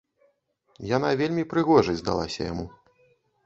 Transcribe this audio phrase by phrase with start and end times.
[0.95, 2.69] Яна вельмі прыгожай здалася яму.